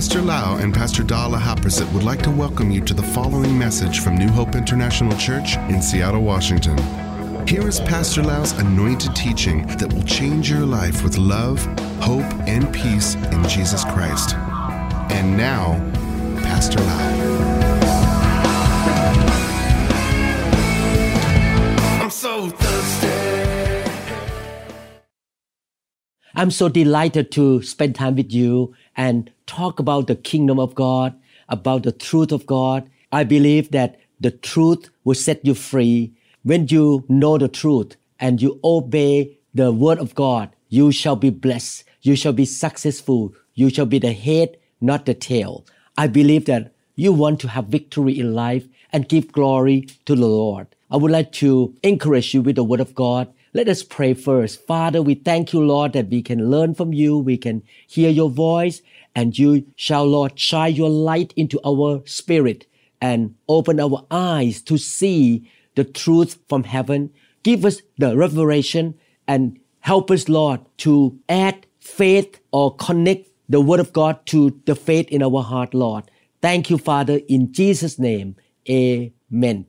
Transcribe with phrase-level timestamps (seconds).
[0.00, 4.00] Pastor Lau and Pastor Dala Haprasit would like to welcome you to the following message
[4.00, 6.78] from New Hope International Church in Seattle, Washington.
[7.46, 11.62] Here is Pastor Lau's anointed teaching that will change your life with love,
[12.00, 14.36] hope, and peace in Jesus Christ.
[15.12, 15.74] And now,
[16.44, 17.10] Pastor Lau.
[22.00, 23.90] I'm so thirsty.
[26.34, 31.12] I'm so delighted to spend time with you and talk about the kingdom of God,
[31.48, 32.88] about the truth of God.
[33.10, 36.12] I believe that the truth will set you free.
[36.44, 41.30] When you know the truth and you obey the word of God, you shall be
[41.30, 41.82] blessed.
[42.02, 43.34] You shall be successful.
[43.54, 45.66] You shall be the head, not the tail.
[45.98, 50.26] I believe that you want to have victory in life and give glory to the
[50.26, 50.68] Lord.
[50.92, 53.32] I would like to encourage you with the word of God.
[53.52, 54.64] Let us pray first.
[54.64, 57.18] Father, we thank you, Lord, that we can learn from you.
[57.18, 58.80] We can hear your voice
[59.14, 62.66] and you shall, Lord, shine your light into our spirit
[63.00, 67.10] and open our eyes to see the truth from heaven.
[67.42, 68.94] Give us the revelation
[69.26, 74.74] and help us, Lord, to add faith or connect the word of God to the
[74.74, 76.10] faith in our heart, Lord.
[76.42, 78.36] Thank you, Father, in Jesus' name.
[78.68, 79.66] Amen.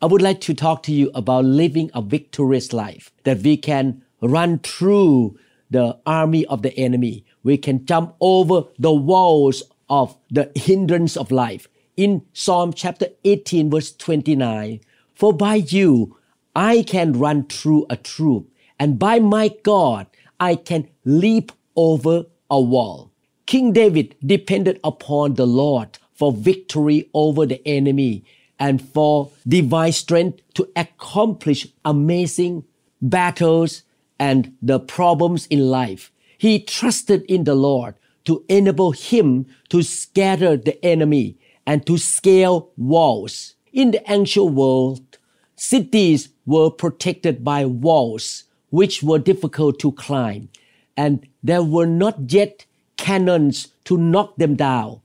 [0.00, 4.02] I would like to talk to you about living a victorious life, that we can
[4.20, 5.38] run through
[5.70, 7.24] the army of the enemy.
[7.42, 11.68] We can jump over the walls of the hindrance of life.
[11.96, 14.80] In Psalm chapter 18, verse 29,
[15.14, 16.16] for by you
[16.54, 20.06] I can run through a troop, and by my God
[20.40, 23.10] I can leap over a wall.
[23.46, 28.24] King David depended upon the Lord for victory over the enemy
[28.58, 32.64] and for divine strength to accomplish amazing
[33.00, 33.82] battles
[34.18, 36.12] and the problems in life.
[36.42, 42.70] He trusted in the Lord to enable him to scatter the enemy and to scale
[42.76, 43.54] walls.
[43.72, 45.18] In the ancient world,
[45.54, 50.48] cities were protected by walls which were difficult to climb,
[50.96, 52.66] and there were not yet
[52.96, 55.00] cannons to knock them down.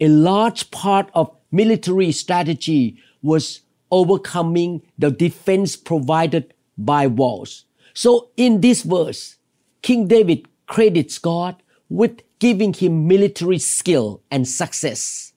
[0.00, 7.64] A large part of military strategy was overcoming the defense provided by walls.
[7.94, 9.36] So in this verse,
[9.80, 15.32] King David credits God with giving him military skill and success.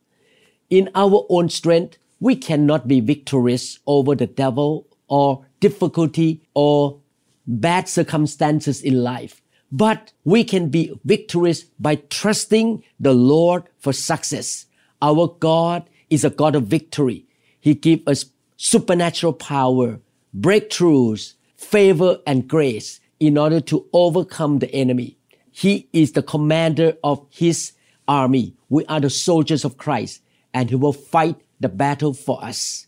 [0.70, 7.00] In our own strength, we cannot be victorious over the devil or difficulty or
[7.46, 9.42] bad circumstances in life.
[9.72, 14.66] But we can be victorious by trusting the Lord for success.
[15.02, 17.26] Our God is a God of victory.
[17.60, 20.00] He gives us supernatural power,
[20.38, 25.18] breakthroughs, favor, and grace in order to overcome the enemy.
[25.52, 27.74] He is the commander of his
[28.08, 28.56] army.
[28.70, 30.22] We are the soldiers of Christ,
[30.54, 32.88] and he will fight the battle for us.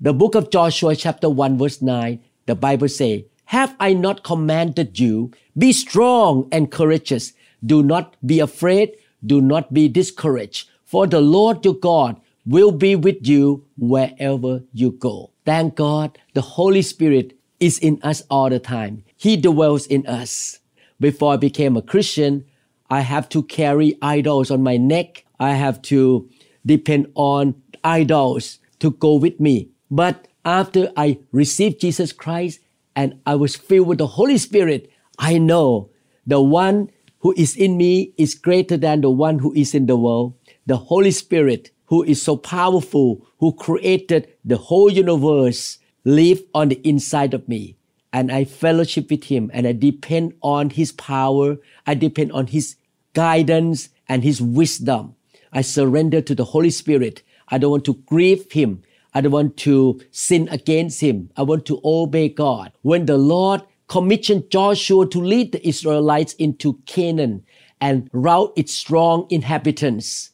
[0.00, 4.98] The book of Joshua, chapter 1, verse 9, the Bible says, Have I not commanded
[4.98, 5.32] you?
[5.56, 7.32] Be strong and courageous.
[7.64, 8.96] Do not be afraid.
[9.24, 10.68] Do not be discouraged.
[10.84, 15.32] For the Lord your God will be with you wherever you go.
[15.44, 19.04] Thank God the Holy Spirit is in us all the time.
[19.16, 20.58] He dwells in us.
[21.00, 22.44] Before I became a Christian,
[22.88, 25.24] I have to carry idols on my neck.
[25.40, 26.28] I have to
[26.64, 29.70] depend on idols to go with me.
[29.90, 32.60] But after I received Jesus Christ
[32.94, 35.90] and I was filled with the Holy Spirit, I know
[36.26, 39.96] the one who is in me is greater than the one who is in the
[39.96, 40.34] world.
[40.66, 46.80] The Holy Spirit who is so powerful, who created the whole universe, live on the
[46.86, 47.76] inside of me.
[48.12, 51.58] And I fellowship with him and I depend on his power.
[51.86, 52.76] I depend on his
[53.12, 55.16] guidance and his wisdom.
[55.52, 57.22] I surrender to the Holy Spirit.
[57.48, 58.82] I don't want to grieve him.
[59.14, 61.30] I don't want to sin against him.
[61.36, 62.72] I want to obey God.
[62.82, 67.44] When the Lord commissioned Joshua to lead the Israelites into Canaan
[67.80, 70.32] and rout its strong inhabitants,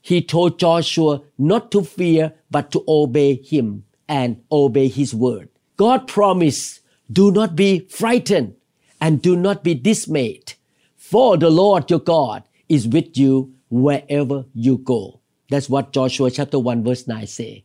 [0.00, 5.48] he told Joshua not to fear, but to obey him and obey his word.
[5.76, 8.54] God promised, do not be frightened
[9.00, 10.54] and do not be dismayed,
[10.96, 15.20] for the Lord your God is with you wherever you go.
[15.50, 17.64] That's what Joshua chapter 1 verse 9 say.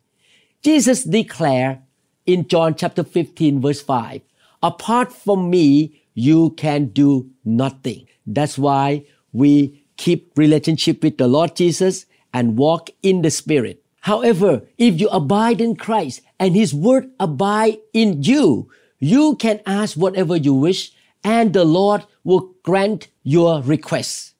[0.61, 1.79] Jesus declared
[2.25, 4.21] in John chapter 15 verse 5,
[4.61, 8.07] apart from me, you can do nothing.
[8.25, 13.83] That's why we keep relationship with the Lord Jesus and walk in the Spirit.
[14.01, 18.69] However, if you abide in Christ and His Word abide in you,
[19.03, 20.93] you can ask whatever you wish
[21.25, 24.33] and the Lord will grant your requests.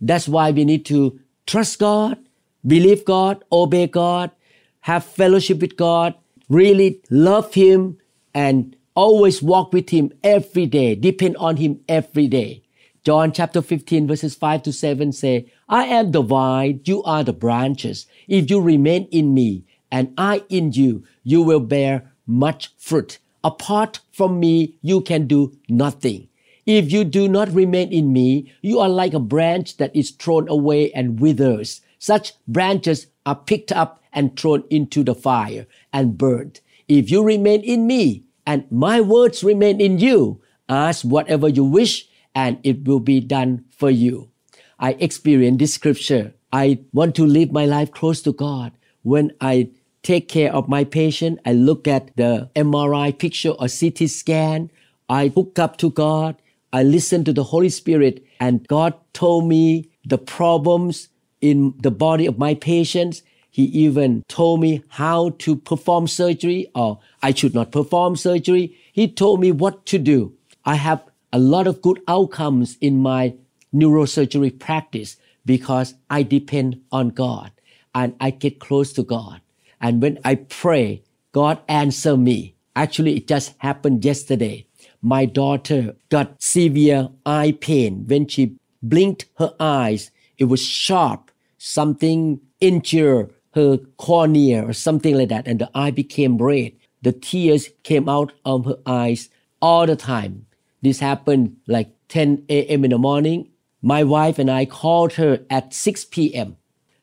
[0.00, 2.18] That's why we need to trust God,
[2.66, 4.32] believe God, obey God,
[4.80, 6.14] have fellowship with God,
[6.48, 7.98] really love Him,
[8.34, 12.64] and always walk with Him every day, depend on Him every day.
[13.04, 17.32] John chapter 15 verses 5 to 7 say, I am the vine, you are the
[17.32, 18.06] branches.
[18.26, 23.20] If you remain in me and I in you, you will bear much fruit.
[23.42, 26.28] Apart from me, you can do nothing.
[26.66, 30.48] If you do not remain in me, you are like a branch that is thrown
[30.48, 31.80] away and withers.
[31.98, 36.60] Such branches are picked up and thrown into the fire and burned.
[36.88, 42.08] If you remain in me and my words remain in you, ask whatever you wish
[42.34, 44.30] and it will be done for you.
[44.78, 46.34] I experience this scripture.
[46.52, 48.72] I want to live my life close to God.
[49.02, 49.70] When I
[50.02, 54.70] take care of my patient, I look at the MRI picture or CT scan.
[55.08, 56.36] I hook up to God.
[56.72, 61.08] I listen to the Holy Spirit and God told me the problems
[61.40, 63.22] in the body of my patients.
[63.50, 68.76] He even told me how to perform surgery or I should not perform surgery.
[68.92, 70.32] He told me what to do.
[70.64, 73.34] I have a lot of good outcomes in my
[73.74, 77.50] neurosurgery practice because I depend on God
[77.94, 79.40] and I get close to God.
[79.80, 82.54] And when I pray, God answer me.
[82.76, 84.66] Actually, it just happened yesterday.
[85.02, 90.10] My daughter got severe eye pain when she blinked her eyes.
[90.38, 91.30] It was sharp.
[91.58, 95.46] Something injured her cornea or something like that.
[95.48, 96.72] And the eye became red.
[97.02, 99.30] The tears came out of her eyes
[99.60, 100.46] all the time.
[100.82, 102.84] This happened like 10 a.m.
[102.84, 103.48] in the morning.
[103.82, 106.56] My wife and I called her at 6 p.m.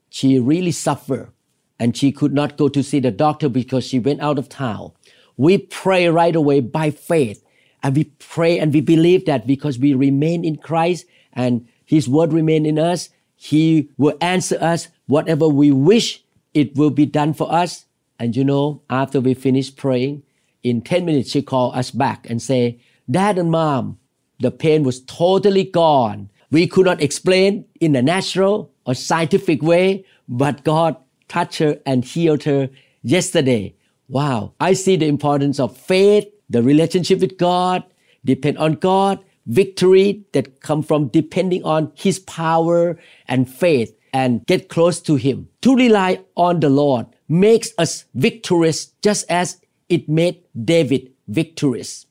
[0.10, 1.32] She really suffered
[1.80, 4.92] and she could not go to see the doctor because she went out of town.
[5.38, 7.44] We pray right away by faith
[7.84, 12.34] and we pray and we believe that because we remain in Christ and his word
[12.34, 17.52] remain in us, he will answer us whatever we wish it will be done for
[17.54, 17.86] us.
[18.20, 20.24] And you know, after we finish praying,
[20.64, 22.80] in 10 minutes, she called us back and say,
[23.10, 24.00] Dad and Mom,
[24.40, 26.30] the pain was totally gone.
[26.52, 30.98] We could not explain in a natural or scientific way, but God
[31.28, 32.70] touched her and healed her
[33.02, 33.76] yesterday.
[34.08, 34.54] Wow.
[34.60, 37.84] I see the importance of faith, the relationship with God,
[38.24, 42.98] depend on God, victory that come from depending on His power
[43.28, 45.48] and faith and get close to Him.
[45.62, 49.60] To rely on the Lord makes us victorious just as
[49.90, 52.06] it made David victorious.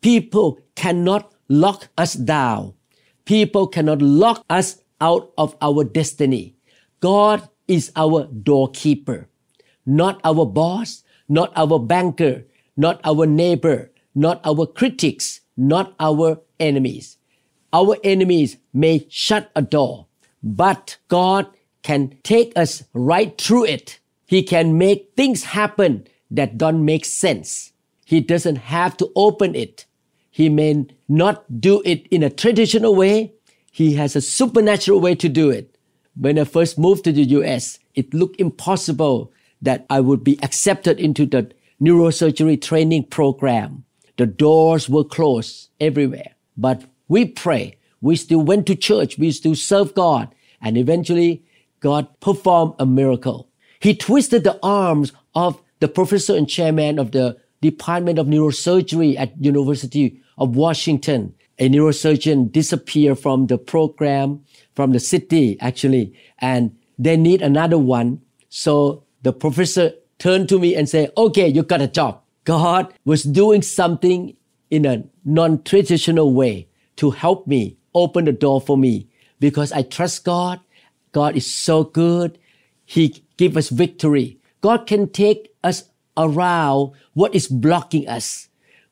[0.00, 2.74] People cannot lock us down.
[3.24, 6.54] People cannot lock us out of our destiny.
[7.00, 9.28] God is our doorkeeper,
[9.86, 12.44] not our boss, not our banker,
[12.76, 17.16] not our neighbor, not our critics, not our enemies.
[17.72, 20.06] Our enemies may shut a door,
[20.42, 21.46] but God
[21.82, 24.00] can take us right through it.
[24.26, 27.72] He can make things happen that don't make sense.
[28.04, 29.86] He doesn't have to open it.
[30.30, 33.34] He may not do it in a traditional way.
[33.70, 35.69] He has a supernatural way to do it.
[36.20, 39.32] When I first moved to the US, it looked impossible
[39.62, 41.50] that I would be accepted into the
[41.80, 43.84] neurosurgery training program.
[44.18, 46.34] The doors were closed everywhere.
[46.58, 47.78] But we pray.
[48.02, 49.16] We still went to church.
[49.16, 50.28] We still serve God.
[50.60, 51.42] And eventually,
[51.80, 53.48] God performed a miracle.
[53.80, 59.42] He twisted the arms of the professor and chairman of the Department of Neurosurgery at
[59.42, 61.34] University of Washington.
[61.58, 68.20] A neurosurgeon disappeared from the program, from the city actually, and they need another one.
[68.48, 72.20] So the professor turned to me and said, okay, you got a job.
[72.44, 74.36] God was doing something
[74.70, 79.08] in a non-traditional way to help me, open the door for me
[79.40, 80.60] because I trust God.
[81.12, 82.38] God is so good.
[82.84, 84.38] He give us victory.
[84.60, 85.84] God can take us
[86.16, 88.48] around what is blocking us.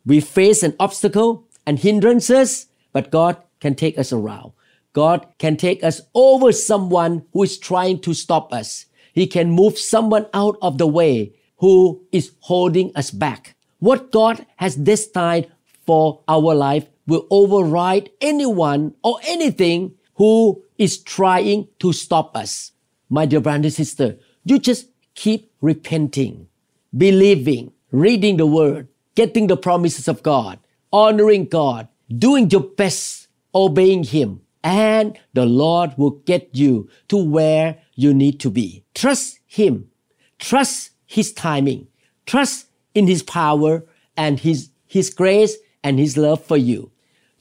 [0.07, 4.53] We face an obstacle and hindrances, but God can take us around.
[4.99, 8.87] God can take us over someone who is trying to stop us.
[9.13, 13.55] He can move someone out of the way who is holding us back.
[13.79, 15.47] What God has destined
[15.87, 22.73] for our life will override anyone or anything who is trying to stop us.
[23.09, 26.49] My dear brother and sister, you just keep repenting
[26.97, 30.59] believing, reading the word, getting the promises of God,
[30.93, 37.79] honoring God, doing your best, obeying Him, and the Lord will get you to where
[37.95, 38.85] you need to be.
[38.95, 39.91] Trust Him.
[40.39, 41.89] Trust His timing.
[42.27, 43.85] Trust in His power
[44.17, 46.91] and His, His grace and His love for you.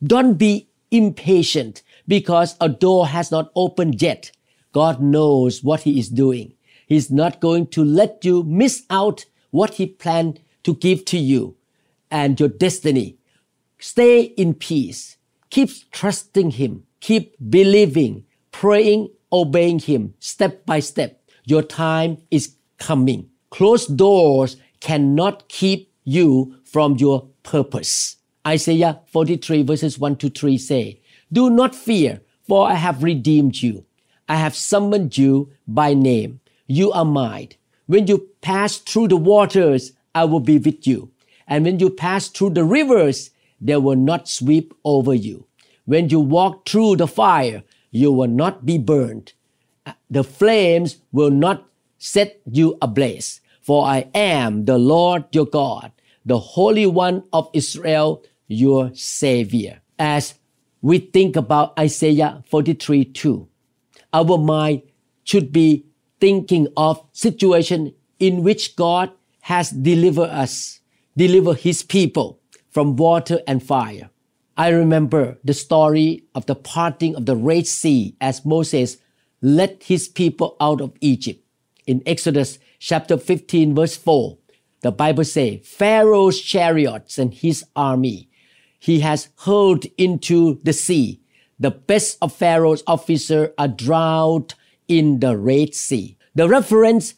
[0.04, 4.32] Don't be impatient because a door has not opened yet.
[4.72, 6.54] God knows what He is doing.
[6.88, 11.56] He's not going to let you miss out what He planned to give to you
[12.10, 13.18] and your destiny.
[13.80, 15.18] Stay in peace.
[15.50, 16.87] Keep trusting Him.
[17.00, 21.22] Keep believing, praying, obeying Him step by step.
[21.46, 23.30] Your time is coming.
[23.50, 28.18] Closed doors cannot keep you from your purpose.
[28.46, 31.02] Isaiah 43 verses 1 to 3 say,
[31.32, 33.86] Do not fear, for I have redeemed you.
[34.30, 36.40] I have summoned you by name.
[36.68, 37.50] You are mine.
[37.86, 41.12] When you pass through the waters, I will be with you.
[41.48, 45.48] And when you pass through the rivers, they will not sweep over you.
[45.88, 49.32] When you walk through the fire, you will not be burned.
[49.86, 51.64] Uh, the flames will not
[51.98, 53.40] set you ablaze.
[53.62, 55.94] For I am the Lord your God,
[56.26, 59.80] the Holy One of Israel, your Savior.
[59.98, 60.36] As
[60.82, 63.48] we think about Isaiah 43 2,
[64.12, 64.82] our mind
[65.24, 65.86] should be
[66.20, 70.82] thinking of situation in which God has delivered us,
[71.16, 72.42] delivered his people
[72.72, 74.10] from water and fire.
[74.58, 78.98] I remember the story of the parting of the Red Sea as Moses
[79.40, 81.44] led his people out of Egypt.
[81.86, 84.38] In Exodus chapter 15 verse 4,
[84.82, 88.30] the Bible says, Pharaoh's chariots and his army
[88.80, 91.20] he has hurled into the sea.
[91.60, 94.54] The best of Pharaoh's officers are drowned
[94.88, 96.18] in the Red Sea.
[96.36, 97.16] The reference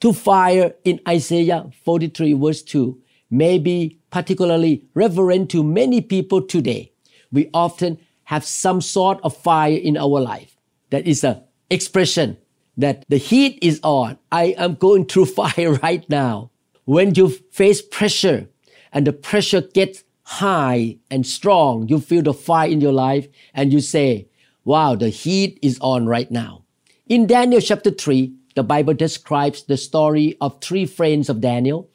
[0.00, 3.01] to fire in Isaiah 43 verse 2
[3.32, 6.92] may be particularly relevant to many people today.
[7.32, 10.56] We often have some sort of fire in our life.
[10.90, 12.36] That is an expression
[12.76, 14.18] that the heat is on.
[14.30, 16.50] I am going through fire right now.
[16.84, 18.48] When you face pressure
[18.92, 23.72] and the pressure gets high and strong, you feel the fire in your life and
[23.72, 24.28] you say,
[24.64, 26.64] wow, the heat is on right now.
[27.06, 31.88] In Daniel chapter 3, the Bible describes the story of three friends of Daniel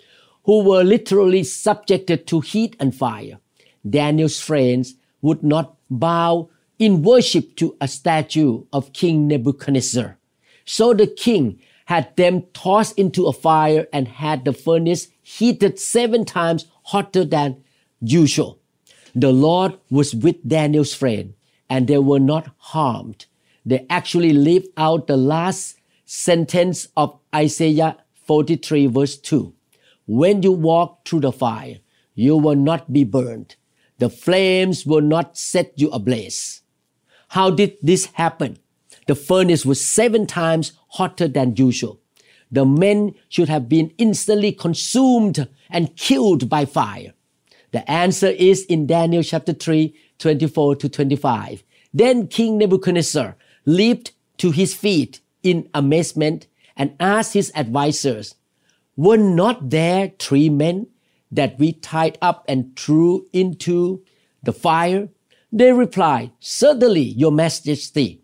[0.47, 3.37] who were literally subjected to heat and fire.
[3.87, 6.49] Daniel's friends would not bow
[6.79, 10.17] in worship to a statue of King Nebuchadnezzar.
[10.63, 16.23] So the king had them tossed into a fire and had the furnace heated seven
[16.23, 17.61] times hotter than
[17.99, 18.59] usual.
[19.13, 21.33] The Lord was with Daniel's friend
[21.69, 23.25] and they were not harmed.
[23.65, 29.53] They actually lived out the last sentence of Isaiah 43 verse 2.
[30.07, 31.79] When you walk through the fire,
[32.15, 33.57] you will not be burned.
[33.99, 36.61] The flames will not set you ablaze.
[37.29, 38.57] How did this happen?
[39.07, 41.99] The furnace was seven times hotter than usual.
[42.49, 47.13] The men should have been instantly consumed and killed by fire.
[47.71, 51.63] The answer is in Daniel chapter 3, 24 to 25.
[51.93, 53.35] Then King Nebuchadnezzar
[53.65, 56.47] leaped to his feet in amazement
[56.77, 58.35] and asked his advisers,
[58.97, 60.87] Were not there three men
[61.31, 64.03] that we tied up and threw into
[64.41, 65.09] the fire?
[65.51, 68.21] They replied, Certainly, your majesty.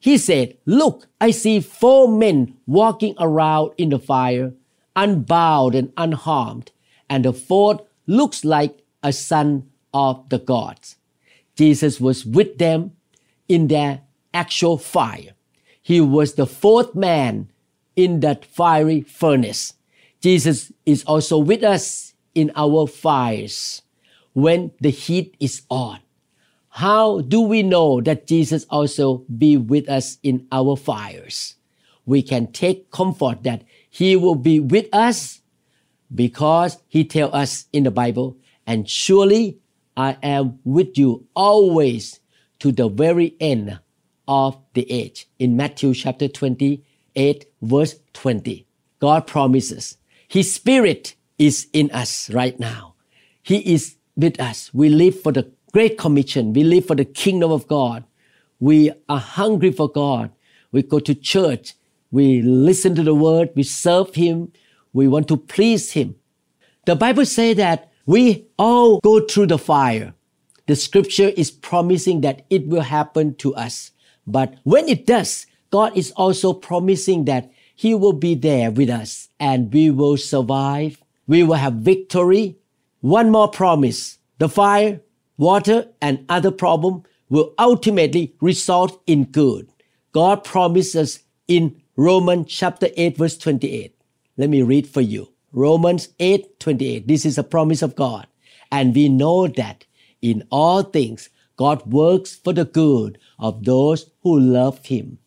[0.00, 4.52] He said, Look, I see four men walking around in the fire,
[4.96, 6.72] unbound and unharmed,
[7.08, 10.96] and the fourth looks like a son of the gods.
[11.54, 12.92] Jesus was with them
[13.48, 14.00] in their
[14.34, 15.34] actual fire.
[15.80, 17.50] He was the fourth man
[17.94, 19.74] in that fiery furnace.
[20.20, 23.82] Jesus is also with us in our fires
[24.32, 26.00] when the heat is on.
[26.68, 31.56] How do we know that Jesus also be with us in our fires?
[32.06, 35.40] We can take comfort that he will be with us
[36.14, 38.36] because he tell us in the Bible,
[38.66, 39.58] and surely
[39.96, 42.20] I am with you always
[42.60, 43.80] to the very end
[44.28, 45.28] of the age.
[45.38, 48.66] In Matthew chapter 28 verse 20.
[49.00, 49.96] God promises
[50.30, 52.94] his spirit is in us right now.
[53.42, 54.72] He is with us.
[54.72, 56.52] We live for the great commission.
[56.52, 58.04] We live for the kingdom of God.
[58.60, 60.30] We are hungry for God.
[60.70, 61.74] We go to church.
[62.12, 63.50] We listen to the word.
[63.56, 64.52] We serve him.
[64.92, 66.14] We want to please him.
[66.86, 70.14] The Bible says that we all go through the fire.
[70.68, 73.90] The scripture is promising that it will happen to us.
[74.28, 79.30] But when it does, God is also promising that He will be there with us
[79.40, 81.02] and we will survive.
[81.26, 82.58] We will have victory.
[83.00, 84.18] One more promise.
[84.36, 85.00] The fire,
[85.38, 89.72] water, and other problem will ultimately result in good.
[90.12, 93.96] God promises in Romans chapter 8 verse 28.
[94.36, 95.32] Let me read for you.
[95.50, 97.08] Romans 8 28.
[97.08, 98.26] This is a promise of God.
[98.70, 99.86] And we know that
[100.20, 105.18] in all things God works for the good of those who love Him,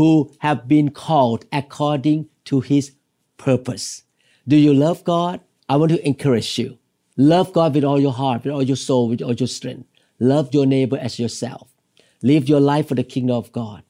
[0.00, 2.92] who have been called according to his
[3.36, 4.04] purpose.
[4.48, 5.40] Do you love God?
[5.68, 6.78] I want to encourage you.
[7.18, 9.86] Love God with all your heart, with all your soul, with all your strength.
[10.18, 11.68] Love your neighbor as yourself.
[12.22, 13.82] Live your life for the kingdom of God.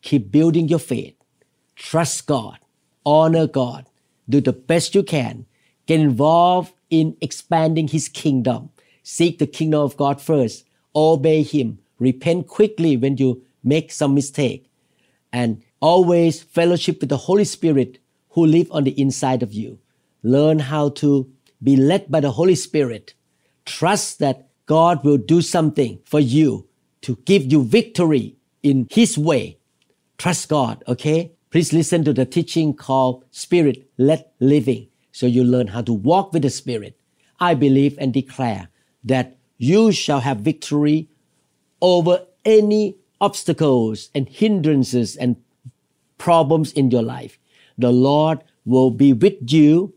[0.00, 1.14] Keep building your faith.
[1.76, 2.58] Trust God.
[3.04, 3.84] Honor God.
[4.30, 5.44] Do the best you can.
[5.84, 8.70] Get involved in expanding His kingdom.
[9.02, 10.64] Seek the kingdom of God first.
[10.96, 11.80] Obey Him.
[11.98, 14.69] Repent quickly when you make some mistake.
[15.32, 17.98] And always fellowship with the Holy Spirit
[18.30, 19.78] who live on the inside of you.
[20.22, 21.30] Learn how to
[21.62, 23.14] be led by the Holy Spirit.
[23.64, 26.68] Trust that God will do something for you
[27.02, 29.58] to give you victory in His way.
[30.18, 31.32] Trust God, okay?
[31.50, 36.32] Please listen to the teaching called Spirit led living so you learn how to walk
[36.32, 36.98] with the Spirit.
[37.40, 38.68] I believe and declare
[39.04, 41.08] that you shall have victory
[41.80, 45.36] over any obstacles and hindrances and
[46.18, 47.38] problems in your life.
[47.78, 49.94] The Lord will be with you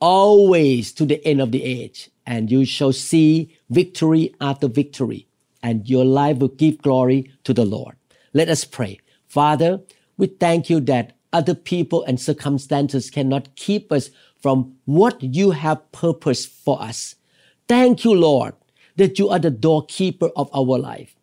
[0.00, 5.26] always to the end of the age, and you shall see victory after victory,
[5.62, 7.96] and your life will give glory to the Lord.
[8.32, 9.00] Let us pray.
[9.26, 9.80] Father,
[10.16, 15.90] we thank you that other people and circumstances cannot keep us from what you have
[15.92, 17.16] purposed for us.
[17.68, 18.54] Thank you, Lord,
[18.96, 21.16] that you are the doorkeeper of our life.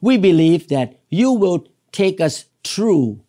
[0.00, 3.20] We believe that you will take us through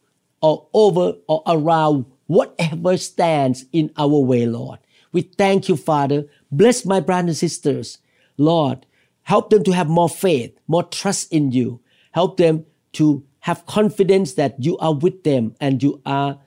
[0.41, 4.79] or over or around whatever stands in our way, Lord.
[5.11, 6.25] We thank you, Father.
[6.51, 7.97] Bless my brothers and sisters.
[8.37, 8.85] Lord,
[9.23, 11.81] help them to have more faith, more trust in you.
[12.11, 16.39] Help them to have confidence that you are with them and you are,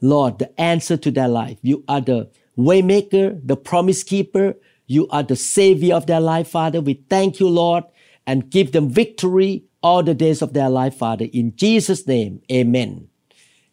[0.00, 1.58] Lord, the answer to their life.
[1.62, 4.54] You are the waymaker, the promise keeper.
[4.86, 6.80] You are the savior of their life, Father.
[6.80, 7.84] We thank you, Lord,
[8.26, 11.26] and give them victory all the days of their life, Father.
[11.32, 13.08] In Jesus' name, amen.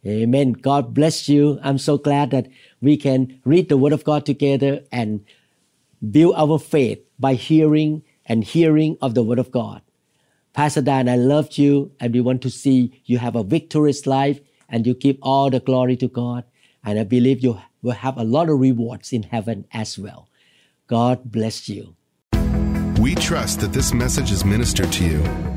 [0.06, 0.54] Amen.
[0.54, 1.60] God bless you.
[1.62, 2.48] I'm so glad that
[2.82, 5.26] we can read the Word of God together and
[6.12, 9.82] build our faith by hearing and hearing of the Word of God.
[10.54, 14.40] Pastor Dan, I loved you and we want to see you have a victorious life
[14.70, 16.46] and you give all the glory to God.
[16.84, 20.30] And I believe you will have a lot of rewards in heaven as well.
[20.88, 21.96] God bless you.
[23.00, 25.57] We trust that this message is ministered to you.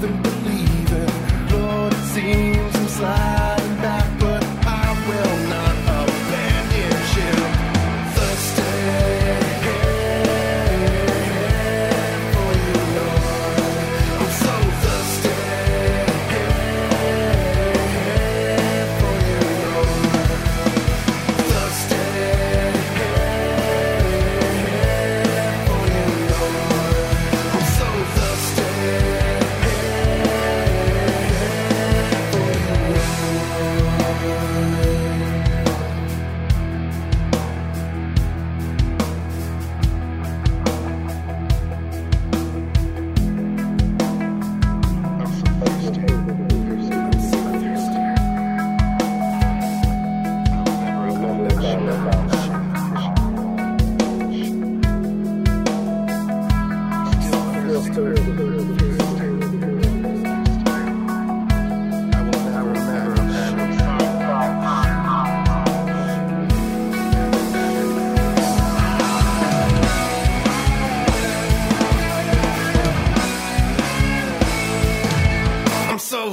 [0.00, 0.39] For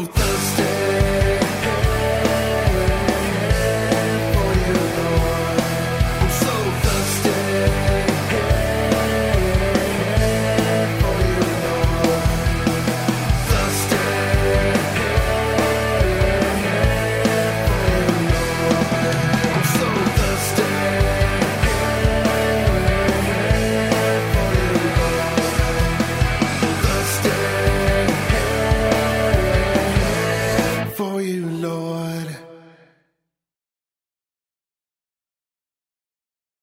[0.06, 0.37] so.